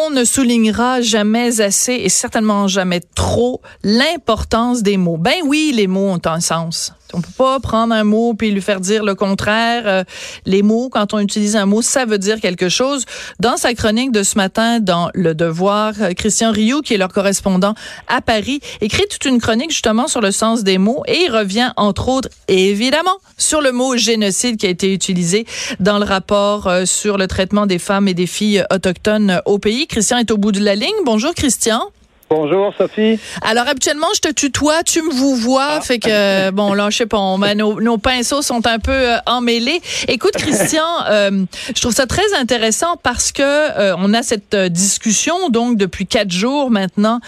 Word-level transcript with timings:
On 0.00 0.10
ne 0.10 0.22
soulignera 0.22 1.00
jamais 1.00 1.60
assez 1.60 1.92
et 1.92 2.08
certainement 2.08 2.68
jamais 2.68 3.00
trop 3.00 3.60
l'importance 3.82 4.84
des 4.84 4.96
mots. 4.96 5.16
Ben 5.16 5.34
oui, 5.44 5.72
les 5.74 5.88
mots 5.88 6.10
ont 6.10 6.20
un 6.24 6.38
sens. 6.38 6.92
On 7.12 7.20
peut 7.20 7.32
pas 7.36 7.60
prendre 7.60 7.94
un 7.94 8.04
mot 8.04 8.34
puis 8.34 8.50
lui 8.50 8.60
faire 8.60 8.80
dire 8.80 9.04
le 9.04 9.14
contraire. 9.14 9.82
Euh, 9.86 10.04
les 10.46 10.62
mots, 10.62 10.88
quand 10.90 11.14
on 11.14 11.18
utilise 11.18 11.56
un 11.56 11.66
mot, 11.66 11.82
ça 11.82 12.04
veut 12.04 12.18
dire 12.18 12.40
quelque 12.40 12.68
chose. 12.68 13.04
Dans 13.40 13.56
sa 13.56 13.74
chronique 13.74 14.12
de 14.12 14.22
ce 14.22 14.36
matin 14.36 14.80
dans 14.80 15.10
Le 15.14 15.34
Devoir, 15.34 15.94
euh, 16.00 16.12
Christian 16.12 16.52
Rioux, 16.52 16.82
qui 16.82 16.94
est 16.94 16.98
leur 16.98 17.12
correspondant 17.12 17.74
à 18.08 18.20
Paris, 18.20 18.60
écrit 18.80 19.04
toute 19.10 19.24
une 19.24 19.40
chronique 19.40 19.70
justement 19.70 20.06
sur 20.06 20.20
le 20.20 20.30
sens 20.30 20.64
des 20.64 20.78
mots 20.78 21.02
et 21.06 21.24
il 21.26 21.30
revient 21.30 21.72
entre 21.76 22.08
autres, 22.08 22.28
évidemment, 22.48 23.18
sur 23.36 23.60
le 23.60 23.72
mot 23.72 23.96
génocide 23.96 24.56
qui 24.56 24.66
a 24.66 24.70
été 24.70 24.92
utilisé 24.92 25.46
dans 25.80 25.98
le 25.98 26.04
rapport 26.04 26.66
euh, 26.66 26.84
sur 26.84 27.18
le 27.18 27.26
traitement 27.26 27.66
des 27.66 27.78
femmes 27.78 28.08
et 28.08 28.14
des 28.14 28.26
filles 28.26 28.64
autochtones 28.72 29.40
au 29.46 29.58
pays. 29.58 29.86
Christian 29.86 30.18
est 30.18 30.30
au 30.30 30.36
bout 30.36 30.52
de 30.52 30.60
la 30.60 30.74
ligne. 30.74 30.88
Bonjour 31.04 31.34
Christian. 31.34 31.90
Bonjour 32.30 32.74
Sophie. 32.76 33.18
Alors 33.40 33.66
habituellement 33.68 34.08
je 34.14 34.20
te 34.20 34.30
tutoie, 34.30 34.82
tu 34.82 35.00
me 35.00 35.10
vous 35.10 35.34
vois, 35.34 35.76
ah. 35.78 35.80
fait 35.80 35.98
que 35.98 36.50
bon 36.50 36.74
là 36.74 36.90
je 36.90 36.98
sais 36.98 37.06
pas, 37.06 37.18
on, 37.18 37.38
nos, 37.38 37.80
nos, 37.80 37.96
pinceaux 37.96 38.42
sont 38.42 38.66
un 38.66 38.78
peu 38.78 38.92
euh, 38.92 39.16
emmêlés. 39.24 39.80
Écoute 40.08 40.32
Christian, 40.36 40.84
euh, 41.08 41.44
je 41.74 41.80
trouve 41.80 41.94
ça 41.94 42.06
très 42.06 42.34
intéressant 42.38 42.96
parce 43.02 43.32
que 43.32 43.42
euh, 43.42 43.94
on 43.96 44.12
a 44.12 44.22
cette 44.22 44.54
discussion 44.54 45.48
donc 45.48 45.78
depuis 45.78 46.06
quatre 46.06 46.30
jours 46.30 46.70
maintenant 46.70 47.20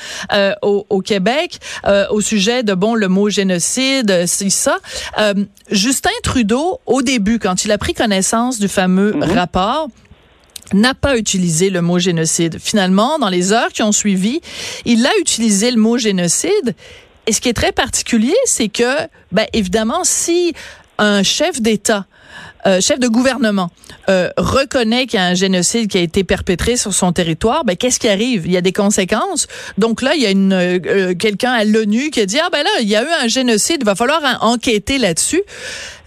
au, 0.60 0.84
au, 0.90 1.00
Québec 1.00 1.60
au 2.10 2.20
sujet 2.20 2.62
de 2.62 2.74
bon 2.74 2.94
le 2.94 3.08
mot 3.08 3.30
génocide, 3.30 4.26
c'est 4.26 4.50
ça. 4.50 4.78
Justin 5.70 6.10
Trudeau 6.22 6.80
au 6.84 7.00
début 7.00 7.38
quand 7.38 7.64
il 7.64 7.72
a 7.72 7.78
pris 7.78 7.94
connaissance 7.94 8.58
du 8.58 8.68
fameux 8.68 9.12
mm-hmm. 9.12 9.34
rapport 9.34 9.88
n'a 10.72 10.94
pas 10.94 11.16
utilisé 11.16 11.70
le 11.70 11.82
mot 11.82 11.98
génocide. 11.98 12.58
Finalement, 12.60 13.18
dans 13.18 13.28
les 13.28 13.52
heures 13.52 13.70
qui 13.70 13.82
ont 13.82 13.92
suivi, 13.92 14.40
il 14.84 15.04
a 15.06 15.10
utilisé 15.20 15.70
le 15.70 15.76
mot 15.78 15.98
génocide. 15.98 16.74
Et 17.26 17.32
ce 17.32 17.40
qui 17.40 17.48
est 17.48 17.54
très 17.54 17.72
particulier, 17.72 18.36
c'est 18.44 18.68
que, 18.68 19.06
ben, 19.32 19.46
évidemment, 19.52 20.04
si 20.04 20.54
un 20.98 21.22
chef 21.22 21.60
d'État, 21.60 22.06
euh, 22.66 22.80
chef 22.80 22.98
de 22.98 23.08
gouvernement, 23.08 23.70
euh, 24.10 24.28
reconnaît 24.36 25.06
qu'il 25.06 25.18
y 25.18 25.22
a 25.22 25.26
un 25.26 25.34
génocide 25.34 25.88
qui 25.88 25.96
a 25.96 26.02
été 26.02 26.24
perpétré 26.24 26.76
sur 26.76 26.92
son 26.92 27.12
territoire, 27.12 27.64
ben 27.64 27.74
qu'est-ce 27.74 27.98
qui 27.98 28.08
arrive? 28.08 28.46
Il 28.46 28.52
y 28.52 28.56
a 28.56 28.60
des 28.60 28.72
conséquences. 28.72 29.46
Donc 29.78 30.02
là, 30.02 30.14
il 30.14 30.22
y 30.22 30.26
a 30.26 30.30
une 30.30 30.52
euh, 30.52 31.14
quelqu'un 31.14 31.52
à 31.52 31.64
l'ONU 31.64 32.10
qui 32.10 32.20
a 32.20 32.26
dit 32.26 32.38
ah 32.38 32.48
ben 32.52 32.62
là, 32.62 32.70
il 32.82 32.88
y 32.88 32.96
a 32.96 33.02
eu 33.02 33.24
un 33.24 33.28
génocide, 33.28 33.78
il 33.80 33.86
va 33.86 33.94
falloir 33.94 34.20
enquêter 34.42 34.98
là-dessus. 34.98 35.42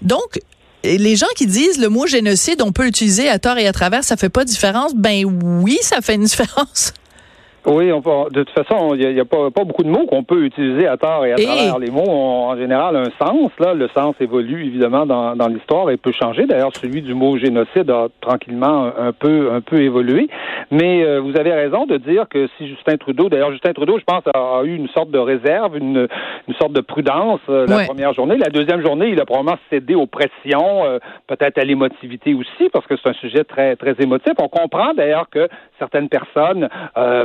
Donc 0.03 0.39
les 0.83 1.15
gens 1.15 1.27
qui 1.35 1.47
disent 1.47 1.79
le 1.79 1.89
mot 1.89 2.07
génocide, 2.07 2.61
on 2.61 2.71
peut 2.71 2.83
l'utiliser 2.83 3.29
à 3.29 3.39
tort 3.39 3.57
et 3.57 3.67
à 3.67 3.73
travers, 3.73 4.03
ça 4.03 4.17
fait 4.17 4.29
pas 4.29 4.43
de 4.43 4.49
différence? 4.49 4.93
Ben 4.93 5.23
oui, 5.25 5.77
ça 5.81 6.01
fait 6.01 6.15
une 6.15 6.23
différence. 6.25 6.93
Oui, 7.65 7.91
on 7.91 7.99
de 8.29 8.43
toute 8.43 8.49
façon, 8.49 8.93
il 8.95 9.13
n'y 9.13 9.19
a, 9.19 9.25
pas, 9.25 9.49
beaucoup 9.63 9.83
de 9.83 9.89
mots 9.89 10.05
qu'on 10.05 10.23
peut 10.23 10.43
utiliser 10.43 10.87
à 10.87 10.97
tort 10.97 11.25
et 11.25 11.31
à 11.31 11.35
travers. 11.35 11.79
Les 11.79 11.91
mots 11.91 12.09
ont 12.09 12.49
en 12.49 12.57
général 12.57 12.95
un 12.95 13.25
sens. 13.25 13.51
Là, 13.59 13.73
le 13.73 13.87
sens 13.95 14.15
évolue 14.19 14.65
évidemment 14.65 15.05
dans, 15.05 15.35
dans 15.35 15.47
l'histoire 15.47 15.89
et 15.89 15.97
peut 15.97 16.11
changer. 16.11 16.45
D'ailleurs, 16.45 16.71
celui 16.75 17.01
du 17.01 17.13
mot 17.13 17.37
génocide 17.37 17.89
a 17.89 18.07
tranquillement 18.21 18.91
un 18.97 19.13
peu, 19.13 19.51
un 19.53 19.61
peu 19.61 19.81
évolué. 19.81 20.27
Mais 20.71 21.03
euh, 21.03 21.19
vous 21.19 21.37
avez 21.37 21.53
raison 21.53 21.85
de 21.85 21.97
dire 21.97 22.27
que 22.29 22.47
si 22.57 22.67
Justin 22.67 22.97
Trudeau, 22.97 23.29
d'ailleurs 23.29 23.51
Justin 23.51 23.73
Trudeau, 23.73 23.97
je 23.99 24.03
pense, 24.03 24.23
a, 24.33 24.63
eu 24.63 24.75
une 24.75 24.89
sorte 24.89 25.11
de 25.11 25.19
réserve, 25.19 25.77
une, 25.77 26.07
une 26.47 26.53
sorte 26.55 26.73
de 26.73 26.81
prudence 26.81 27.39
euh, 27.49 27.65
la 27.67 27.85
première 27.85 28.13
journée. 28.13 28.37
La 28.37 28.49
deuxième 28.49 28.81
journée, 28.81 29.09
il 29.09 29.21
a 29.21 29.25
probablement 29.25 29.57
cédé 29.69 29.95
aux 29.95 30.07
pressions, 30.07 30.85
euh, 30.85 30.99
peut-être 31.27 31.57
à 31.57 31.63
l'émotivité 31.63 32.33
aussi, 32.33 32.69
parce 32.71 32.85
que 32.87 32.95
c'est 32.97 33.09
un 33.09 33.13
sujet 33.13 33.43
très, 33.43 33.75
très 33.75 33.95
émotif. 33.99 34.33
On 34.39 34.47
comprend 34.47 34.93
d'ailleurs 34.93 35.29
que 35.29 35.47
certaines 35.79 36.09
personnes 36.09 36.69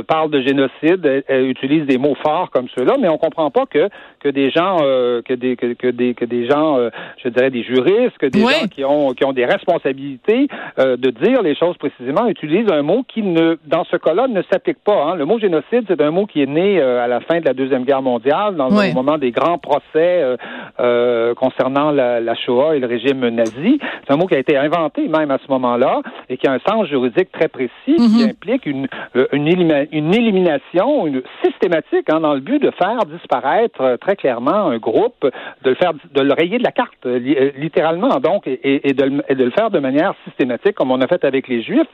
parlent 0.07 0.28
de 0.29 0.41
génocide 0.41 1.23
utilisent 1.29 1.85
des 1.85 1.97
mots 1.97 2.15
forts 2.23 2.49
comme 2.51 2.67
ceux-là, 2.75 2.95
mais 2.99 3.09
on 3.09 3.17
comprend 3.17 3.51
pas 3.51 3.65
que 3.65 3.89
que 4.19 4.29
des 4.29 4.49
gens 4.49 4.77
euh, 4.81 5.21
que 5.21 5.33
des 5.33 5.55
que, 5.55 5.87
des 5.87 6.13
que 6.13 6.25
des 6.25 6.47
gens 6.47 6.77
euh, 6.77 6.89
je 7.23 7.29
dirais 7.29 7.49
des 7.49 7.63
juristes, 7.63 8.17
que 8.17 8.25
des 8.25 8.41
gens 8.41 8.67
qui 8.69 8.83
ont 8.83 9.13
qui 9.13 9.25
ont 9.25 9.33
des 9.33 9.45
responsabilités 9.45 10.47
euh, 10.79 10.97
de 10.97 11.09
dire 11.09 11.41
les 11.41 11.55
choses 11.55 11.77
précisément 11.77 12.27
utilisent 12.27 12.71
un 12.71 12.81
mot 12.81 13.03
qui 13.07 13.21
ne 13.21 13.57
dans 13.65 13.83
ce 13.85 13.97
cas-là 13.97 14.27
ne 14.27 14.41
s'applique 14.51 14.83
pas. 14.83 15.03
Hein. 15.03 15.15
Le 15.15 15.25
mot 15.25 15.39
génocide, 15.39 15.85
c'est 15.87 16.01
un 16.01 16.11
mot 16.11 16.25
qui 16.25 16.41
est 16.41 16.51
né 16.59 16.81
à 16.81 17.07
la 17.07 17.19
fin 17.21 17.39
de 17.39 17.45
la 17.45 17.53
deuxième 17.53 17.83
guerre 17.83 18.01
mondiale, 18.01 18.55
dans 18.55 18.67
le 18.69 18.93
moment 18.93 19.17
des 19.17 19.31
grands 19.31 19.57
procès 19.57 20.23
concernant 21.35 21.91
la, 21.91 22.19
la, 22.19 22.35
Shoah 22.35 22.75
et 22.75 22.79
le 22.79 22.87
régime 22.87 23.27
nazi. 23.29 23.79
C'est 24.05 24.13
un 24.13 24.17
mot 24.17 24.27
qui 24.27 24.35
a 24.35 24.39
été 24.39 24.57
inventé 24.57 25.07
même 25.07 25.31
à 25.31 25.37
ce 25.37 25.51
moment-là 25.51 26.01
et 26.29 26.37
qui 26.37 26.47
a 26.47 26.53
un 26.53 26.59
sens 26.67 26.87
juridique 26.87 27.31
très 27.31 27.47
précis, 27.47 27.71
qui 27.85 27.93
mm-hmm. 27.93 28.29
implique 28.29 28.65
une 28.65 28.87
une, 29.33 29.87
une 29.91 30.09
élimination 30.19 31.05
systématique 31.43 32.09
hein, 32.09 32.19
dans 32.19 32.33
le 32.33 32.39
but 32.39 32.61
de 32.61 32.71
faire 32.71 32.99
disparaître 33.05 33.81
euh, 33.81 33.97
très 33.97 34.15
clairement 34.15 34.69
un 34.69 34.77
groupe, 34.77 35.25
de 35.63 35.69
le 35.69 35.75
faire, 35.75 35.93
de 35.93 36.21
le 36.21 36.33
rayer 36.33 36.57
de 36.57 36.63
la 36.63 36.71
carte, 36.71 37.05
euh, 37.05 37.19
euh, 37.19 37.51
littéralement, 37.57 38.19
donc, 38.19 38.47
et, 38.47 38.93
de, 38.93 39.43
le 39.43 39.51
faire 39.51 39.69
de 39.69 39.79
manière 39.79 40.13
systématique, 40.25 40.75
comme 40.75 40.91
on 40.91 41.01
a 41.01 41.07
fait 41.07 41.23
avec 41.23 41.47
les 41.47 41.61
Juifs. 41.61 41.87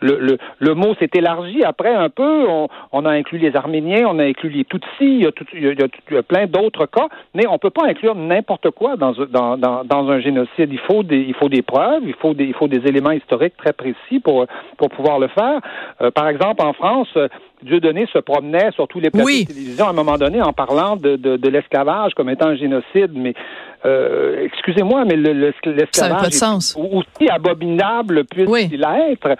Le, 0.00 0.36
le, 0.58 0.74
mot 0.74 0.94
s'est 0.96 1.10
élargi 1.14 1.64
après 1.64 1.94
un 1.94 2.10
peu. 2.10 2.46
On, 2.92 3.04
a 3.06 3.10
inclus 3.10 3.38
les 3.38 3.56
Arméniens, 3.56 4.06
on 4.06 4.18
a 4.18 4.24
inclus 4.24 4.50
les 4.50 4.64
Tutsis, 4.64 4.86
il 5.00 5.22
y 5.22 6.16
a, 6.16 6.22
plein 6.22 6.46
d'autres 6.46 6.84
cas, 6.84 7.08
mais 7.34 7.46
on 7.46 7.54
ne 7.54 7.58
peut 7.58 7.70
pas 7.70 7.86
inclure 7.86 8.14
n'importe 8.14 8.70
quoi 8.72 8.96
dans, 8.96 9.14
un 9.14 10.20
génocide. 10.20 10.70
Il 10.70 10.80
faut 10.80 11.02
des, 11.02 11.20
il 11.20 11.34
faut 11.34 11.48
des 11.48 11.62
preuves, 11.62 12.02
il 12.06 12.14
faut 12.14 12.34
des, 12.34 12.44
il 12.44 12.54
faut 12.54 12.68
des 12.68 12.86
éléments 12.86 13.12
historiques 13.12 13.56
très 13.56 13.72
précis 13.72 14.20
pour, 14.22 14.46
pour 14.76 14.90
pouvoir 14.90 15.18
le 15.18 15.28
faire. 15.28 15.60
par 16.12 16.28
exemple, 16.28 16.62
en 16.62 16.74
France, 16.74 17.08
Dieudonné 17.62 18.06
se 18.12 18.18
promenait 18.18 18.70
sur 18.72 18.86
tous 18.86 19.00
les 19.00 19.10
plateaux 19.10 19.28
de 19.28 19.46
télévision 19.46 19.86
à 19.86 19.90
un 19.90 19.94
moment 19.94 20.18
donné 20.18 20.42
en 20.42 20.52
parlant 20.52 20.96
de, 20.96 21.16
de, 21.16 21.36
de 21.36 21.48
l'esclavage 21.48 22.12
comme 22.14 22.28
étant 22.28 22.48
un 22.48 22.56
génocide, 22.56 23.12
mais 23.14 23.34
euh, 23.86 24.44
excusez-moi, 24.44 25.04
mais 25.06 25.16
l'esclavage 25.16 26.34
est 26.34 26.76
aussi 26.76 27.30
abominable 27.30 28.24
puisse-t-il 28.24 28.86
être, 29.10 29.36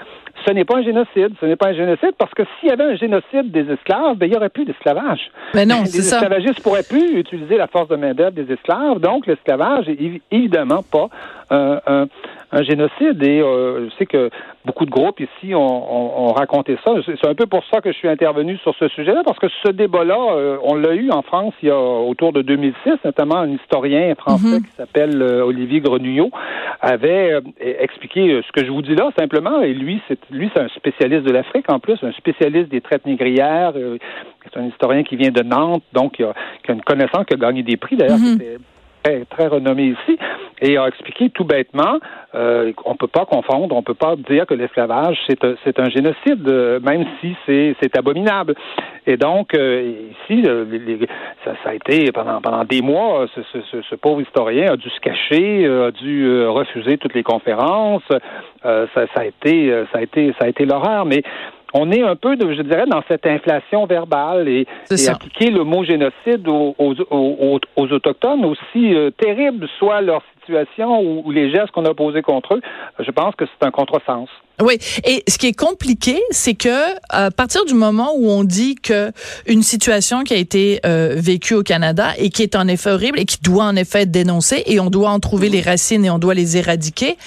ce 0.46 0.52
n'est 0.52 0.64
pas 0.64 0.76
un 0.76 0.82
génocide. 0.82 1.34
Ce 1.40 1.46
n'est 1.46 1.56
pas 1.56 1.68
un 1.68 1.74
génocide 1.74 2.12
parce 2.18 2.32
que 2.32 2.42
s'il 2.58 2.68
y 2.68 2.72
avait 2.72 2.84
un 2.84 2.96
génocide 2.96 3.50
des 3.50 3.70
esclaves, 3.72 4.16
ben, 4.16 4.26
il 4.26 4.30
n'y 4.30 4.36
aurait 4.36 4.50
plus 4.50 4.64
d'esclavage. 4.64 5.30
Mais 5.54 5.66
non, 5.66 5.84
c'est 5.84 6.02
ça. 6.02 6.16
Les 6.20 6.24
esclavagistes 6.24 6.62
pourraient 6.62 6.86
plus 6.88 7.18
utiliser 7.18 7.56
la 7.56 7.66
force 7.66 7.88
de 7.88 7.96
main-d'œuvre 7.96 8.32
des 8.32 8.52
esclaves. 8.52 8.98
Donc, 9.00 9.26
l'esclavage 9.26 9.88
est 9.88 9.98
évidemment 10.30 10.82
pas 10.82 11.08
un, 11.50 12.06
un, 12.52 12.62
génocide. 12.62 13.22
Et 13.22 13.40
euh, 13.40 13.88
je 13.88 13.94
sais 13.96 14.06
que 14.06 14.30
beaucoup 14.64 14.84
de 14.84 14.90
groupes 14.90 15.20
ici 15.20 15.54
ont, 15.54 16.28
ont, 16.28 16.32
raconté 16.32 16.76
ça. 16.84 16.92
C'est 17.06 17.28
un 17.28 17.34
peu 17.34 17.46
pour 17.46 17.64
ça 17.72 17.80
que 17.80 17.92
je 17.92 17.96
suis 17.96 18.08
intervenu 18.08 18.56
sur 18.58 18.74
ce 18.76 18.88
sujet-là, 18.88 19.22
parce 19.24 19.38
que 19.38 19.48
ce 19.64 19.70
débat-là, 19.70 20.18
euh, 20.18 20.56
on 20.62 20.74
l'a 20.74 20.94
eu 20.94 21.10
en 21.10 21.22
France 21.22 21.54
il 21.62 21.68
y 21.68 21.70
a 21.70 21.78
autour 21.78 22.32
de 22.32 22.42
2006, 22.42 22.98
notamment 23.04 23.36
un 23.36 23.50
historien 23.50 24.14
français 24.16 24.58
mhm. 24.58 24.62
qui 24.62 24.72
s'appelle 24.72 25.22
euh, 25.22 25.44
Olivier 25.44 25.80
Grenouillot 25.80 26.30
avait 26.80 27.40
expliqué 27.60 28.40
ce 28.46 28.52
que 28.52 28.64
je 28.64 28.70
vous 28.70 28.82
dis 28.82 28.94
là 28.94 29.10
simplement. 29.18 29.62
Et 29.62 29.72
lui, 29.72 30.00
c'est 30.08 30.18
lui, 30.30 30.50
c'est 30.54 30.62
un 30.62 30.68
spécialiste 30.68 31.24
de 31.24 31.32
l'Afrique 31.32 31.70
en 31.70 31.78
plus, 31.78 31.98
un 32.02 32.12
spécialiste 32.12 32.70
des 32.70 32.80
traites 32.80 33.06
négrières. 33.06 33.72
c'est 34.44 34.60
un 34.60 34.66
historien 34.66 35.02
qui 35.02 35.16
vient 35.16 35.30
de 35.30 35.42
Nantes, 35.42 35.82
donc 35.92 36.12
qui 36.12 36.22
a, 36.22 36.34
une 36.68 36.82
connaissance, 36.82 37.24
qui 37.26 37.34
a 37.34 37.36
gagné 37.36 37.62
des 37.62 37.76
prix 37.76 37.96
d'ailleurs. 37.96 38.18
Mhm 38.18 38.58
très, 39.30 39.46
renommé 39.46 39.84
ici, 39.84 40.18
et 40.60 40.76
a 40.76 40.86
expliqué 40.86 41.30
tout 41.30 41.44
bêtement 41.44 41.98
euh, 42.34 42.72
qu'on 42.72 42.92
ne 42.92 42.96
peut 42.96 43.06
pas 43.06 43.24
confondre, 43.24 43.74
on 43.74 43.80
ne 43.80 43.84
peut 43.84 43.94
pas 43.94 44.16
dire 44.16 44.46
que 44.46 44.54
l'esclavage, 44.54 45.18
c'est 45.28 45.42
un, 45.44 45.54
c'est 45.64 45.78
un 45.78 45.88
génocide, 45.88 46.48
euh, 46.48 46.80
même 46.80 47.04
si 47.20 47.36
c'est, 47.46 47.74
c'est 47.80 47.96
abominable. 47.96 48.54
Et 49.06 49.16
donc, 49.16 49.54
euh, 49.54 49.92
ici, 50.28 50.44
ça, 51.44 51.52
ça, 51.62 51.70
a 51.70 51.74
été, 51.74 52.10
pendant, 52.12 52.40
pendant 52.40 52.64
des 52.64 52.82
mois, 52.82 53.26
ce, 53.34 53.40
ce, 53.52 53.82
ce, 53.82 53.94
pauvre 53.94 54.20
historien 54.20 54.72
a 54.72 54.76
dû 54.76 54.90
se 54.90 55.00
cacher, 55.00 55.66
a 55.66 55.90
dû 55.92 56.44
refuser 56.46 56.98
toutes 56.98 57.14
les 57.14 57.22
conférences. 57.22 58.02
ça, 58.62 58.86
ça, 58.94 59.20
a 59.20 59.24
été, 59.24 59.70
ça, 59.92 59.98
a 59.98 60.02
été, 60.02 60.34
ça 60.38 60.46
a 60.46 60.48
été 60.48 60.64
l'horreur. 60.64 61.04
Mais 61.06 61.22
on 61.74 61.90
est 61.90 62.02
un 62.02 62.16
peu, 62.16 62.36
je 62.40 62.62
dirais, 62.62 62.86
dans 62.86 63.02
cette 63.08 63.26
inflation 63.26 63.86
verbale 63.86 64.48
et, 64.48 64.66
appliquer 65.08 65.50
le 65.50 65.64
mot 65.64 65.84
génocide 65.84 66.46
aux, 66.48 66.74
Autochtones, 67.76 68.44
aussi 68.44 68.94
euh, 68.94 69.10
terrible 69.10 69.68
soit 69.78 70.00
leur 70.00 70.22
ou, 70.48 71.30
les 71.30 71.50
gestes 71.50 71.70
qu'on 71.72 71.84
a 71.84 71.94
posés 71.94 72.22
contre 72.22 72.54
eux, 72.54 72.60
je 72.98 73.10
pense 73.10 73.34
que 73.34 73.44
c'est 73.46 73.66
un 73.66 73.70
contresens. 73.70 74.28
Oui, 74.62 74.78
et 75.04 75.22
ce 75.28 75.36
qui 75.36 75.48
est 75.48 75.58
compliqué, 75.58 76.18
c'est 76.30 76.54
que 76.54 76.94
à 77.10 77.30
partir 77.30 77.66
du 77.66 77.74
moment 77.74 78.12
où 78.16 78.30
on 78.30 78.42
dit 78.42 78.74
que 78.74 79.12
une 79.46 79.62
situation 79.62 80.24
qui 80.24 80.32
a 80.32 80.38
été 80.38 80.80
euh, 80.86 81.14
vécue 81.16 81.52
au 81.52 81.62
Canada 81.62 82.12
et 82.16 82.30
qui 82.30 82.42
est 82.42 82.56
en 82.56 82.66
effet 82.66 82.90
horrible 82.90 83.20
et 83.20 83.26
qui 83.26 83.38
doit 83.42 83.64
en 83.64 83.76
effet 83.76 84.02
être 84.02 84.10
dénoncée 84.10 84.62
et 84.64 84.80
on 84.80 84.88
doit 84.88 85.10
en 85.10 85.20
trouver 85.20 85.50
les 85.50 85.60
racines 85.60 86.06
et 86.06 86.10
on 86.10 86.18
doit 86.18 86.32
les 86.32 86.56
éradiquer, 86.56 87.18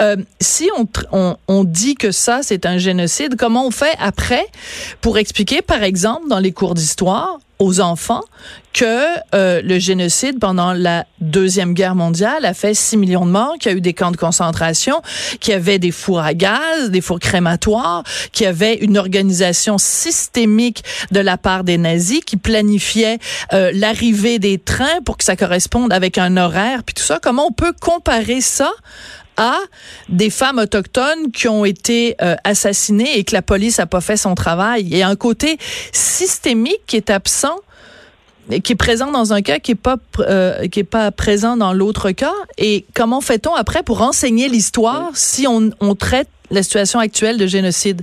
euh, 0.00 0.16
si 0.40 0.70
on, 1.12 1.36
on 1.46 1.64
dit 1.64 1.94
que 1.94 2.10
ça 2.10 2.40
c'est 2.42 2.64
un 2.64 2.78
génocide, 2.78 3.36
comment 3.36 3.66
on 3.66 3.70
fait 3.70 3.94
après 4.00 4.46
pour 5.02 5.18
expliquer, 5.18 5.60
par 5.60 5.82
exemple, 5.82 6.28
dans 6.28 6.38
les 6.38 6.52
cours 6.52 6.74
d'histoire, 6.74 7.38
aux 7.58 7.80
enfants 7.80 8.22
que 8.72 9.06
euh, 9.34 9.60
le 9.62 9.78
génocide 9.78 10.38
pendant 10.38 10.72
la 10.72 11.06
Deuxième 11.20 11.74
Guerre 11.74 11.94
mondiale 11.94 12.44
a 12.44 12.54
fait 12.54 12.74
6 12.74 12.96
millions 12.96 13.26
de 13.26 13.30
morts, 13.30 13.56
qu'il 13.58 13.72
y 13.72 13.74
a 13.74 13.78
eu 13.78 13.80
des 13.80 13.94
camps 13.94 14.12
de 14.12 14.16
concentration, 14.16 15.02
qu'il 15.40 15.52
y 15.52 15.56
avait 15.56 15.78
des 15.78 15.90
fours 15.90 16.20
à 16.20 16.34
gaz, 16.34 16.90
des 16.90 17.00
fours 17.00 17.18
crématoires, 17.18 18.04
qu'il 18.30 18.44
y 18.44 18.48
avait 18.48 18.74
une 18.74 18.96
organisation 18.96 19.78
systémique 19.78 20.84
de 21.10 21.20
la 21.20 21.36
part 21.36 21.64
des 21.64 21.78
nazis 21.78 22.20
qui 22.24 22.36
planifiait 22.36 23.18
euh, 23.52 23.72
l'arrivée 23.74 24.38
des 24.38 24.58
trains 24.58 25.02
pour 25.04 25.16
que 25.16 25.24
ça 25.24 25.34
corresponde 25.34 25.92
avec 25.92 26.18
un 26.18 26.36
horaire, 26.36 26.84
puis 26.84 26.94
tout 26.94 27.02
ça. 27.02 27.18
Comment 27.20 27.46
on 27.48 27.52
peut 27.52 27.72
comparer 27.80 28.40
ça 28.40 28.70
à 29.38 29.56
des 30.10 30.28
femmes 30.28 30.58
autochtones 30.58 31.32
qui 31.32 31.48
ont 31.48 31.64
été 31.64 32.16
euh, 32.20 32.34
assassinées 32.44 33.18
et 33.18 33.24
que 33.24 33.34
la 33.34 33.42
police 33.42 33.80
a 33.80 33.86
pas 33.86 34.02
fait 34.02 34.18
son 34.18 34.34
travail. 34.34 34.82
Il 34.82 34.96
y 34.96 35.02
a 35.02 35.08
un 35.08 35.16
côté 35.16 35.56
systémique 35.92 36.82
qui 36.86 36.96
est 36.96 37.08
absent 37.08 37.56
qui 38.64 38.72
est 38.72 38.76
présent 38.76 39.12
dans 39.12 39.32
un 39.32 39.42
cas 39.42 39.58
qui 39.58 39.72
est 39.72 39.82
pas 39.82 39.96
euh, 40.20 40.66
qui 40.68 40.80
est 40.80 40.90
pas 40.90 41.10
présent 41.10 41.56
dans 41.56 41.72
l'autre 41.72 42.10
cas. 42.12 42.32
Et 42.56 42.86
comment 42.94 43.20
fait-on 43.20 43.54
après 43.54 43.82
pour 43.82 44.02
enseigner 44.02 44.48
l'histoire 44.48 45.10
si 45.14 45.46
on, 45.46 45.70
on, 45.80 45.94
traite 45.94 46.28
la 46.50 46.62
situation 46.62 46.98
actuelle 46.98 47.36
de 47.36 47.46
génocide? 47.46 48.02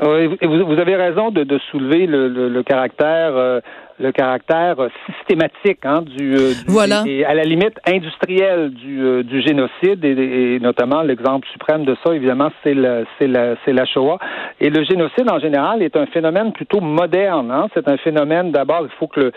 Oui, 0.00 0.26
vous, 0.42 0.66
vous 0.66 0.78
avez 0.78 0.94
raison 0.94 1.30
de, 1.30 1.42
de 1.42 1.58
soulever 1.70 2.06
le, 2.06 2.28
le, 2.28 2.48
le 2.48 2.62
caractère 2.62 3.34
euh, 3.34 3.60
le 4.00 4.12
caractère 4.12 4.76
systématique 5.06 5.84
hein, 5.84 6.02
du, 6.02 6.34
euh, 6.34 6.52
voilà. 6.66 7.02
et, 7.06 7.24
à 7.24 7.34
la 7.34 7.42
limite 7.42 7.78
industrielle 7.86 8.70
du, 8.70 9.02
euh, 9.02 9.22
du 9.22 9.42
génocide 9.42 10.04
et, 10.04 10.54
et 10.54 10.60
notamment 10.60 11.02
l'exemple 11.02 11.46
suprême 11.52 11.84
de 11.84 11.96
ça 12.04 12.14
évidemment 12.14 12.50
c'est 12.62 12.74
la 12.74 13.02
c'est 13.18 13.26
la 13.26 13.56
c'est 13.64 13.72
la 13.72 13.84
Shoah 13.86 14.18
et 14.60 14.70
le 14.70 14.84
génocide 14.84 15.30
en 15.30 15.38
général 15.38 15.82
est 15.82 15.96
un 15.96 16.06
phénomène 16.06 16.52
plutôt 16.52 16.80
moderne 16.80 17.50
hein, 17.50 17.68
c'est 17.74 17.88
un 17.88 17.96
phénomène 17.96 18.52
d'abord 18.52 18.82
il 18.82 18.96
faut 18.98 19.08
que 19.08 19.20
le, 19.20 19.32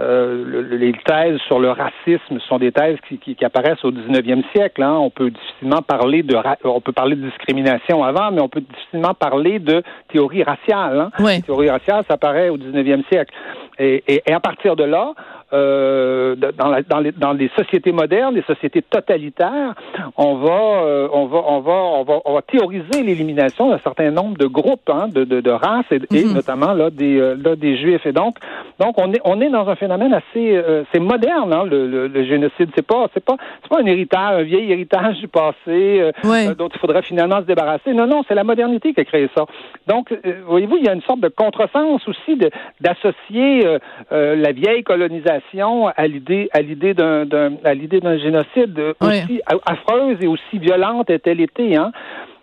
euh, 0.00 0.62
les 0.70 0.92
thèses 0.92 1.40
sur 1.46 1.58
le 1.58 1.70
racisme 1.70 2.38
sont 2.48 2.58
des 2.58 2.70
thèses 2.70 2.98
qui, 3.08 3.18
qui, 3.18 3.34
qui 3.34 3.44
apparaissent 3.44 3.84
au 3.84 3.90
19e 3.90 4.42
siècle. 4.54 4.82
Hein. 4.82 4.94
On 4.94 5.10
peut 5.10 5.30
difficilement 5.30 5.82
parler 5.82 6.22
de 6.22 6.36
on 6.64 6.80
peut 6.80 6.92
parler 6.92 7.16
de 7.16 7.28
discrimination 7.28 8.04
avant, 8.04 8.30
mais 8.30 8.40
on 8.40 8.48
peut 8.48 8.60
difficilement 8.60 9.14
parler 9.14 9.58
de 9.58 9.82
théorie 10.12 10.44
raciale. 10.44 11.00
Hein. 11.00 11.10
Oui. 11.18 11.42
théorie 11.42 11.70
raciale, 11.70 12.04
ça 12.06 12.14
apparaît 12.14 12.48
au 12.48 12.58
19e 12.58 13.02
siècle. 13.08 13.34
Et, 13.78 14.02
et, 14.08 14.22
et 14.26 14.32
à 14.32 14.40
partir 14.40 14.76
de 14.76 14.84
là, 14.84 15.12
euh, 15.52 16.36
dans, 16.36 16.68
la, 16.68 16.82
dans, 16.82 16.98
les, 16.98 17.12
dans 17.12 17.32
les 17.32 17.48
sociétés 17.56 17.92
modernes, 17.92 18.34
les 18.34 18.42
sociétés 18.42 18.82
totalitaires, 18.82 19.74
on 20.16 20.34
va, 20.36 20.82
euh, 20.82 21.08
on 21.12 21.26
va, 21.26 21.38
on 21.46 21.60
va, 21.60 21.72
on 21.72 22.04
va, 22.04 22.20
on 22.24 22.34
va 22.34 22.42
théoriser 22.42 23.02
l'élimination 23.02 23.70
d'un 23.70 23.78
certain 23.78 24.10
nombre 24.10 24.36
de 24.36 24.46
groupes, 24.46 24.90
hein, 24.90 25.08
de, 25.08 25.24
de, 25.24 25.40
de 25.40 25.50
races 25.50 25.86
et, 25.90 26.00
et 26.14 26.24
Mhm. 26.24 26.34
notamment 26.34 26.72
là 26.74 26.90
des, 26.90 27.18
euh, 27.18 27.34
là 27.42 27.56
des 27.56 27.78
juifs. 27.78 28.04
Et 28.04 28.12
donc, 28.12 28.36
donc 28.78 28.94
on 28.98 29.12
est, 29.12 29.20
on 29.24 29.40
est 29.40 29.50
dans 29.50 29.68
un 29.68 29.76
phénomène 29.76 30.12
assez, 30.12 30.56
euh, 30.56 30.84
c'est 30.92 31.00
moderne, 31.00 31.52
hein, 31.52 31.64
le, 31.64 31.86
le, 31.86 32.08
le 32.08 32.24
génocide. 32.24 32.70
C'est 32.74 32.86
pas, 32.86 33.06
c'est 33.14 33.24
pas, 33.24 33.36
c'est 33.62 33.68
pas 33.68 33.80
un 33.80 33.86
héritage, 33.86 34.40
un 34.40 34.42
vieil 34.42 34.70
héritage 34.72 35.16
du 35.18 35.28
passé 35.28 35.54
euh, 35.68 36.12
euh, 36.24 36.54
dont 36.54 36.68
il 36.68 36.78
faudrait 36.78 37.02
finalement 37.02 37.38
se 37.38 37.46
débarrasser. 37.46 37.92
Non, 37.92 38.06
non, 38.06 38.22
c'est 38.26 38.34
la 38.34 38.44
modernité 38.44 38.94
qui 38.94 39.00
a 39.00 39.04
créé 39.04 39.28
ça. 39.36 39.46
Donc, 39.86 40.12
euh, 40.12 40.40
voyez-vous, 40.46 40.76
il 40.76 40.84
y 40.84 40.88
a 40.88 40.92
une 40.92 41.02
sorte 41.02 41.20
de 41.20 41.28
contresens 41.28 42.06
aussi 42.08 42.36
de, 42.36 42.50
d'associer 42.80 43.66
euh, 43.66 44.36
la 44.36 44.52
vieille 44.52 44.82
colonisation 44.82 45.88
à 45.88 46.06
l'idée, 46.06 46.48
à 46.52 46.60
l'idée 46.60 46.94
d'un, 46.94 47.26
d'un, 47.26 47.52
à 47.64 47.74
l'idée 47.74 48.00
d'un 48.00 48.18
génocide 48.18 48.80
aussi 49.00 49.40
affreuse 49.66 50.16
et 50.20 50.26
aussi 50.26 50.58
violente 50.58 51.10
est-elle 51.10 51.40
été, 51.40 51.76
hein. 51.76 51.92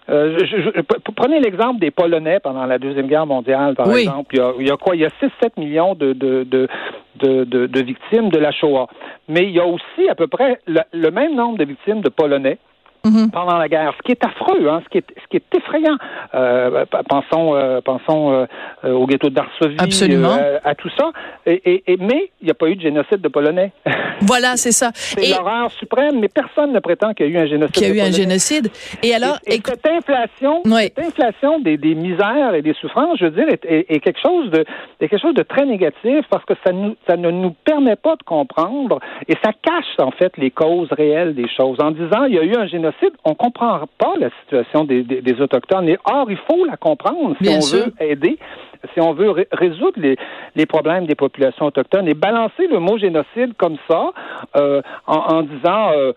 Euh, 0.10 0.38
je, 0.40 0.46
je- 0.62 0.70
p- 0.70 0.96
prenez 1.16 1.40
l'exemple 1.40 1.80
des 1.80 1.90
Polonais 1.92 2.40
pendant 2.40 2.66
la 2.66 2.78
Deuxième 2.78 3.08
Guerre 3.08 3.26
mondiale, 3.26 3.74
par 3.76 3.88
Oui. 3.88 4.02
exemple. 4.02 4.36
Il 4.36 4.40
y, 4.40 4.42
a, 4.42 4.52
il 4.60 4.68
y 4.68 4.72
a 4.72 4.78
quoi? 4.78 4.96
Il 4.96 5.02
y 5.02 5.06
a 5.06 5.10
6-7 5.22 5.58
millions 5.58 5.96
de, 5.96 6.14
de, 6.14 6.44
de, 6.44 6.68
de, 7.16 7.44
de- 7.44 7.66
de 7.66 7.82
victimes 7.82 8.30
de 8.30 8.38
la 8.38 8.52
Shoah. 8.52 8.88
Mais 9.28 9.44
il 9.44 9.52
y 9.52 9.60
a 9.60 9.66
aussi 9.66 10.08
à 10.10 10.14
peu 10.16 10.28
près 10.28 10.60
le, 10.68 10.82
le 10.94 11.10
même 11.10 11.36
nombre 11.36 11.58
de 11.58 11.66
victimes 11.66 12.02
de 12.02 12.10
Polonais 12.10 12.60
Mhm. 13.06 13.32
pendant 13.32 13.58
la 13.58 13.68
guerre, 13.70 13.94
ce 13.98 14.04
qui 14.04 14.12
est 14.12 14.26
affreux, 14.26 14.68
hein, 14.70 14.82
ce 14.84 14.90
qui 14.90 14.98
est, 14.98 15.06
ce 15.22 15.28
qui 15.30 15.38
est 15.38 15.58
effrayant. 15.58 15.96
Euh, 16.34 16.86
pensons, 17.08 17.56
euh, 17.56 17.80
pensons 17.82 18.32
euh, 18.84 18.92
au 18.92 19.06
ghetto 19.06 19.30
de 19.30 19.36
Varsovie, 19.36 19.76
Absolument. 19.80 20.38
à 20.64 20.76
tout 20.76 20.90
ça. 20.98 21.12
Et, 21.46 21.54
et, 21.66 21.94
et- 21.94 21.98
mais 21.98 22.32
il 22.42 22.46
n'y 22.46 22.52
a 22.52 22.56
pas 22.56 22.68
eu 22.68 22.76
de 22.76 22.82
génocide 22.82 23.22
de 23.22 23.28
Polonais. 23.28 23.72
Voilà, 24.22 24.56
c'est 24.56 24.72
ça. 24.72 24.92
C'est 24.94 25.26
Et 25.26 25.30
l'horreur 25.32 25.70
suprême, 25.72 26.20
mais 26.22 26.30
personne 26.30 26.72
ne 26.72 26.80
prétend 26.80 27.14
qu'il 27.14 27.26
y 27.28 27.30
a 27.30 27.32
eu 27.34 27.44
un 27.44 27.48
génocide. 27.48 27.76
qu'il 27.76 27.88
y 27.88 27.92
a 28.00 28.06
eu 28.06 28.08
un 28.08 28.12
génocide. 28.12 28.70
Et 29.04 29.14
alors, 29.14 29.38
et, 29.46 29.56
écoute- 29.56 29.74
cette 29.76 29.92
inflation, 29.92 30.64
cette 30.64 31.00
inflation 31.00 31.60
des, 31.60 31.76
des 31.78 31.96
misères 31.96 32.54
et 32.56 32.62
des 32.62 32.74
souffrances, 32.76 33.20
je 33.20 33.26
veux 33.26 33.32
dire, 33.32 33.50
est, 33.50 33.66
est- 33.66 33.86
est 33.92 34.00
quelque 34.00 34.22
chose 34.22 34.50
de 34.52 34.62
est 35.02 35.10
quelque 35.10 35.22
chose 35.22 35.34
de 35.36 35.44
très 35.44 35.66
négatif 35.66 36.26
parce 36.30 36.46
que 36.46 36.54
ça 36.66 36.72
nous 36.72 36.96
ça 37.08 37.18
ne 37.18 37.30
nous 37.30 37.52
permet 37.66 37.98
pas 37.98 38.16
de 38.16 38.24
comprendre 38.24 39.00
et 39.28 39.34
ça 39.44 39.52
cache 39.62 40.00
en 40.00 40.12
fait 40.12 40.32
les 40.38 40.50
causes 40.50 40.92
réelles 40.94 41.36
des 41.36 41.50
choses. 41.50 41.78
En 41.82 41.92
disant 41.92 42.24
il 42.24 42.36
y 42.36 42.40
a 42.40 42.44
eu 42.44 42.56
un 42.56 42.68
génocide, 42.68 42.95
on 43.24 43.36
comprend 43.36 43.82
pas 43.98 44.14
la 44.20 44.30
situation 44.42 44.84
des, 44.84 45.04
des, 45.04 45.22
des 45.22 45.42
autochtones. 45.42 45.90
Et 45.90 45.98
or, 46.06 46.30
il 46.30 46.38
faut 46.38 46.66
la 46.66 46.78
comprendre 46.78 47.36
si 47.38 47.44
Bien 47.48 47.58
on 47.58 47.62
sûr. 47.62 47.86
veut 47.86 47.94
aider, 48.00 48.38
si 48.94 49.02
on 49.02 49.14
veut 49.14 49.32
ré- 49.32 49.48
résoudre 49.52 49.98
les, 49.98 50.16
les 50.56 50.66
problèmes 50.66 51.06
des 51.06 51.16
populations 51.16 51.66
autochtones 51.66 52.08
et 52.08 52.14
balancer 52.14 52.68
le 52.68 52.80
mot 52.80 52.98
génocide 52.98 53.54
comme 53.58 53.78
ça 53.90 54.12
euh, 54.56 54.82
en, 55.08 55.18
en 55.18 55.42
disant 55.44 55.92
euh, 55.96 56.14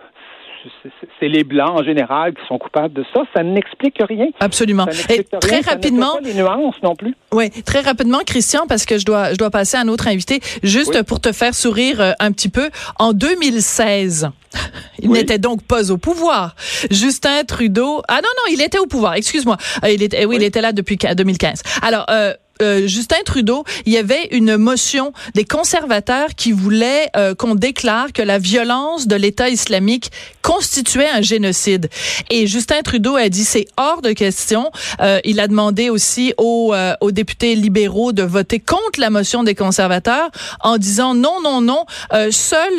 c'est- 1.20 1.28
les 1.28 1.44
blancs 1.44 1.70
en 1.80 1.82
général 1.84 2.32
qui 2.34 2.40
sont 2.48 2.58
coupables 2.58 2.94
de 2.94 3.04
ça, 3.14 3.22
ça 3.34 3.42
n'explique 3.42 3.96
rien. 4.00 4.26
absolument. 4.40 4.84
Ça 4.86 4.90
Et 4.90 4.94
n'explique 5.18 5.40
très 5.40 5.50
rien, 5.56 5.62
ça 5.62 5.70
rapidement, 5.72 6.14
pas 6.14 6.20
les 6.22 6.34
nuances 6.34 6.74
non 6.82 6.94
plus. 6.94 7.14
Oui, 7.32 7.50
très 7.64 7.80
rapidement, 7.80 8.20
Christian, 8.26 8.66
parce 8.68 8.84
que 8.86 8.98
je 8.98 9.04
dois, 9.04 9.32
je 9.32 9.36
dois 9.38 9.50
passer 9.50 9.76
à 9.76 9.80
un 9.80 9.88
autre 9.88 10.08
invité, 10.08 10.40
juste 10.62 10.92
Oui. 10.94 11.02
pour 11.04 11.20
te 11.20 11.32
faire 11.32 11.54
sourire 11.54 12.00
euh, 12.00 12.12
un 12.20 12.32
petit 12.32 12.48
peu. 12.48 12.70
En 12.98 13.12
2016, 13.12 14.30
il 15.00 15.08
Oui. 15.10 15.18
n'était 15.18 15.38
donc 15.38 15.62
pas 15.62 15.90
au 15.90 15.98
pouvoir. 15.98 16.54
Justin 16.90 17.44
Trudeau, 17.44 18.02
ah 18.08 18.16
non 18.16 18.28
non, 18.36 18.52
il 18.52 18.62
était 18.62 18.78
au 18.78 18.86
pouvoir. 18.86 19.14
Excuse-moi, 19.14 19.56
Euh, 19.84 19.90
il 19.90 20.02
était, 20.02 20.24
oui, 20.24 20.36
il 20.36 20.40
Oui. 20.40 20.44
était 20.44 20.60
là 20.60 20.72
depuis 20.72 20.96
qua- 20.96 21.14
2015. 21.14 21.62
Alors. 21.82 22.06
Euh, 22.10 22.32
euh, 22.62 22.86
Justin 22.86 23.16
Trudeau, 23.24 23.64
il 23.86 23.92
y 23.92 23.98
avait 23.98 24.28
une 24.30 24.56
motion 24.56 25.12
des 25.34 25.44
conservateurs 25.44 26.34
qui 26.36 26.52
voulaient 26.52 27.08
euh, 27.16 27.34
qu'on 27.34 27.54
déclare 27.54 28.12
que 28.12 28.22
la 28.22 28.38
violence 28.38 29.06
de 29.06 29.16
l'État 29.16 29.48
islamique 29.48 30.10
constituait 30.42 31.08
un 31.08 31.22
génocide. 31.22 31.88
Et 32.30 32.46
Justin 32.46 32.82
Trudeau 32.82 33.16
a 33.16 33.28
dit 33.28 33.44
c'est 33.44 33.66
hors 33.76 34.02
de 34.02 34.12
question. 34.12 34.70
Euh, 35.00 35.20
il 35.24 35.40
a 35.40 35.48
demandé 35.48 35.90
aussi 35.90 36.34
aux, 36.38 36.72
euh, 36.74 36.94
aux 37.00 37.10
députés 37.10 37.54
libéraux 37.54 38.12
de 38.12 38.22
voter 38.22 38.60
contre 38.60 39.00
la 39.00 39.10
motion 39.10 39.42
des 39.42 39.54
conservateurs 39.54 40.30
en 40.60 40.78
disant 40.78 41.14
non, 41.14 41.40
non, 41.42 41.60
non, 41.60 41.84
seul 42.30 42.72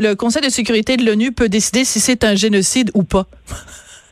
le 0.00 0.14
Conseil 0.14 0.42
de 0.42 0.48
sécurité 0.48 0.96
de 0.96 1.04
l'ONU 1.04 1.32
peut 1.32 1.48
décider 1.48 1.84
si 1.84 2.00
c'est 2.00 2.24
un 2.24 2.34
génocide 2.34 2.90
ou 2.94 3.02
pas. 3.02 3.26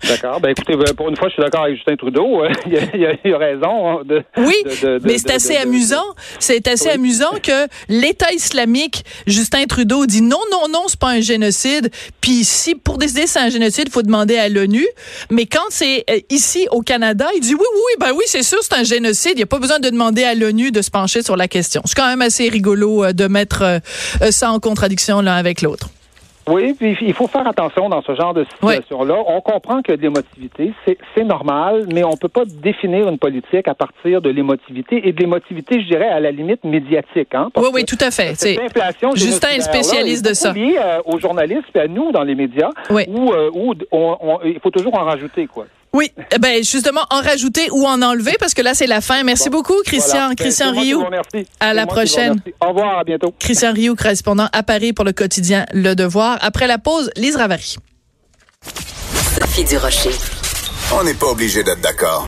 D'accord. 0.07 0.41
Ben 0.41 0.51
écoutez, 0.51 0.77
ben, 0.77 0.93
pour 0.95 1.09
une 1.09 1.17
fois, 1.17 1.29
je 1.29 1.35
suis 1.35 1.43
d'accord 1.43 1.65
avec 1.65 1.77
Justin 1.77 1.97
Trudeau. 1.97 2.45
Euh, 2.45 2.51
il, 2.67 2.77
a, 2.77 2.81
il 2.95 3.05
a- 3.07 3.15
il 3.25 3.35
a 3.35 3.39
raison. 3.39 3.89
hein, 3.91 4.03
De, 4.05 4.23
Oui, 4.37 4.55
de- 4.65 4.71
de- 4.71 4.99
de- 4.99 5.07
mais 5.07 5.19
c'est 5.19 5.31
assez 5.33 5.57
amusant. 5.57 6.05
C'est 6.39 6.67
assez 6.69 6.87
Oui. 6.89 6.95
amusant 6.95 7.33
que 7.43 7.67
l'État 7.89 8.33
islamique, 8.33 9.05
Justin 9.27 9.65
Trudeau 9.67 10.07
dit 10.07 10.23
non, 10.23 10.39
non, 10.53 10.69
non, 10.71 10.85
c'est 10.89 10.99
pas 10.99 11.09
un 11.11 11.21
génocide. 11.21 11.91
Puis 12.21 12.45
si 12.45 12.75
pour 12.75 12.99
décider 12.99 13.27
c'est 13.27 13.41
un 13.41 13.51
génocide, 13.51 13.85
il 13.89 13.93
faut 13.93 14.03
demander 14.03 14.37
à 14.39 14.49
l'ONU. 14.49 14.87
Mais 15.31 15.47
quand 15.47 15.67
c'est 15.71 16.05
euh, 16.11 16.21
ici 16.31 16.69
au 16.71 16.83
Canada, 16.83 17.27
il 17.35 17.41
dit 17.41 17.55
oui, 17.55 17.61
oui, 17.61 17.81
oui, 17.89 17.95
ben 18.07 18.13
oui, 18.17 18.25
c'est 18.27 18.43
sûr, 18.45 18.59
c'est 18.63 18.75
un 18.75 18.85
génocide. 18.85 19.33
Il 19.35 19.39
n'y 19.39 19.43
a 19.43 19.47
pas 19.47 19.59
besoin 19.59 19.79
de 19.81 19.89
demander 19.91 20.25
à 20.25 20.35
l'ONU 20.35 20.71
de 20.71 20.81
se 20.83 20.91
pencher 20.91 21.23
sur 21.23 21.37
la 21.37 21.49
question. 21.49 21.83
C'est 21.85 21.97
quand 21.97 22.07
même 22.09 22.23
assez 22.23 22.49
rigolo 22.49 23.05
euh, 23.05 23.13
de 23.13 23.27
mettre 23.27 23.63
euh, 23.63 24.31
ça 24.31 24.51
en 24.53 24.61
contradiction 24.61 25.21
l'un 25.21 25.35
avec 25.35 25.63
l'autre. 25.63 25.89
Oui, 26.49 26.75
puis 26.75 26.97
il 27.01 27.13
faut 27.15 27.27
faire 27.27 27.47
attention 27.47 27.89
dans 27.89 28.03
ce 28.03 28.15
genre 28.15 28.35
de 28.35 28.45
situation-là. 28.45 29.17
On 29.27 29.41
comprend 29.41 29.83
que 29.83 29.93
l'émotivité, 29.93 30.73
c'est 30.87 30.97
c'est 31.15 31.25
normal, 31.25 31.87
mais 31.93 32.05
on 32.05 32.17
peut 32.17 32.29
pas 32.29 32.45
définir 32.45 33.09
une 33.09 33.19
politique 33.19 33.69
à 33.69 33.75
partir 33.75 34.21
de 34.23 34.31
l'émotivité 34.31 35.07
et 35.09 35.13
de 35.13 35.19
l'émotivité, 35.21 35.81
je 35.83 35.87
dirais, 35.89 36.09
à 36.09 36.21
la 36.21 36.31
limite 36.31 36.65
médiatique. 36.65 37.35
Hein, 37.35 37.51
Oui, 37.57 37.69
oui, 37.73 37.85
tout 37.85 37.99
à 38.01 38.11
fait. 38.11 38.33
C'est 38.37 38.59
inflation 38.61 39.11
Justin 39.15 39.51
est 39.57 39.61
spécialiste 39.61 40.25
de 40.29 40.35
ça. 40.35 40.53
liée, 40.53 40.77
euh, 40.79 41.01
aux 41.05 41.19
journalistes 41.19 41.75
et 41.75 41.81
à 41.81 41.89
nous 41.89 42.13
dans 42.13 42.23
les 42.23 42.35
médias, 42.35 42.71
Oui. 42.91 43.05
où, 43.09 43.33
euh, 43.33 43.51
où 43.53 43.75
on- 43.93 44.17
on- 44.21 44.39
il 44.45 44.59
faut 44.61 44.71
toujours 44.71 44.95
en 44.99 45.05
rajouter, 45.05 45.47
quoi. 45.47 45.67
Oui, 45.95 46.13
eh 46.33 46.39
ben 46.39 46.63
justement 46.63 47.01
en 47.11 47.21
rajouter 47.23 47.69
ou 47.71 47.87
en 47.87 48.03
enlever 48.03 48.37
parce 48.39 48.53
que 48.55 48.63
là 48.63 48.75
c'est 48.75 48.87
la 48.87 49.01
fin. 49.01 49.23
Merci 49.23 49.49
Bon, 49.49 49.59
beaucoup 49.59 49.75
Christian, 49.85 50.19
Voilà. 50.19 50.35
Christian 50.35 50.73
Rioux. 50.73 51.05
À 51.61 51.73
la 51.75 51.87
prochaine. 51.87 52.41
Au 52.61 52.69
revoir, 52.69 52.99
à 52.99 53.05
bientôt. 53.05 53.33
Christian 53.39 53.73
Rioux, 53.73 53.95
correspondant 53.95 54.49
à 54.53 54.63
Paris 54.63 54.93
pour 54.93 55.05
le 55.05 55.13
quotidien 55.13 55.65
Le 55.73 55.95
Devoir. 55.95 56.39
Après 56.43 56.67
la 56.67 56.79
pause, 56.79 57.11
Lise 57.17 57.37
Ravary. 57.37 57.77
Sophie 59.41 59.65
Durocher. 59.65 60.11
On 60.93 61.05
n'est 61.05 61.15
pas 61.15 61.27
obligé 61.27 61.63
d'être 61.63 61.81
d'accord. 61.81 62.27